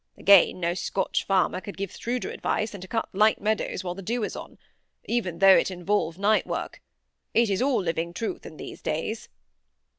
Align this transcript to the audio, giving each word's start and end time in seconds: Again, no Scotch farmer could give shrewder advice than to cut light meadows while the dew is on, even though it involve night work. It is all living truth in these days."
Again, 0.17 0.59
no 0.59 0.73
Scotch 0.73 1.25
farmer 1.27 1.61
could 1.61 1.77
give 1.77 1.95
shrewder 1.95 2.31
advice 2.31 2.71
than 2.71 2.81
to 2.81 2.87
cut 2.87 3.07
light 3.13 3.39
meadows 3.39 3.83
while 3.83 3.93
the 3.93 4.01
dew 4.01 4.23
is 4.23 4.35
on, 4.35 4.57
even 5.05 5.37
though 5.37 5.55
it 5.55 5.69
involve 5.69 6.17
night 6.17 6.47
work. 6.47 6.81
It 7.35 7.51
is 7.51 7.61
all 7.61 7.77
living 7.83 8.11
truth 8.11 8.43
in 8.47 8.57
these 8.57 8.81
days." 8.81 9.29